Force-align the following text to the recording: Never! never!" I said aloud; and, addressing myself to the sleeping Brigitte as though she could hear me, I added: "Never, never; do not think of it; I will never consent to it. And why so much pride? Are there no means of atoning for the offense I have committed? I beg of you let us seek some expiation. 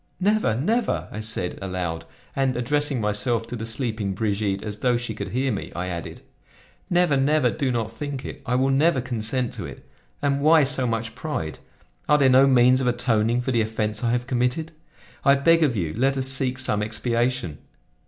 Never! 0.19 0.55
never!" 0.55 1.07
I 1.11 1.19
said 1.19 1.59
aloud; 1.61 2.05
and, 2.35 2.57
addressing 2.57 2.99
myself 2.99 3.45
to 3.45 3.55
the 3.55 3.67
sleeping 3.67 4.15
Brigitte 4.15 4.63
as 4.63 4.79
though 4.79 4.97
she 4.97 5.13
could 5.13 5.29
hear 5.29 5.51
me, 5.51 5.71
I 5.75 5.89
added: 5.89 6.21
"Never, 6.89 7.15
never; 7.15 7.51
do 7.51 7.71
not 7.71 7.91
think 7.91 8.21
of 8.23 8.29
it; 8.31 8.41
I 8.43 8.55
will 8.55 8.71
never 8.71 8.99
consent 8.99 9.53
to 9.53 9.65
it. 9.65 9.87
And 10.19 10.41
why 10.41 10.63
so 10.63 10.87
much 10.87 11.13
pride? 11.13 11.59
Are 12.09 12.17
there 12.17 12.29
no 12.29 12.47
means 12.47 12.81
of 12.81 12.87
atoning 12.87 13.41
for 13.41 13.51
the 13.51 13.61
offense 13.61 14.03
I 14.03 14.09
have 14.09 14.25
committed? 14.25 14.71
I 15.23 15.35
beg 15.35 15.61
of 15.61 15.75
you 15.75 15.93
let 15.95 16.17
us 16.17 16.27
seek 16.27 16.57
some 16.57 16.81
expiation. 16.81 17.59